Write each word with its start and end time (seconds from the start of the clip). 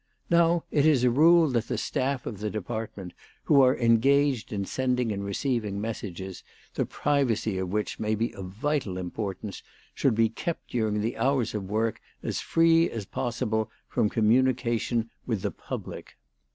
Now 0.31 0.63
it 0.71 0.83
is 0.87 1.03
a 1.03 1.11
rule 1.11 1.47
that 1.49 1.67
the 1.67 1.77
staff 1.77 2.25
of 2.25 2.39
the 2.39 2.49
department 2.49 3.13
who 3.43 3.61
are 3.61 3.77
engaged 3.77 4.51
in 4.51 4.65
sending 4.65 5.11
and 5.11 5.23
receiving 5.23 5.79
messages, 5.79 6.43
the 6.73 6.87
privacy 6.87 7.59
of 7.59 7.69
which 7.69 7.99
may 7.99 8.15
be 8.15 8.33
of 8.33 8.45
vital 8.49 8.97
importance, 8.97 9.61
should 9.93 10.15
be 10.15 10.27
kept 10.29 10.71
during 10.71 11.01
the 11.01 11.17
hours 11.17 11.53
of 11.53 11.69
work 11.69 12.01
as 12.23 12.41
free 12.41 12.89
as 12.89 13.05
possible 13.05 13.69
from 13.87 14.09
communication 14.09 15.11
with 15.27 15.43
the 15.43 15.51
public. 15.51 16.15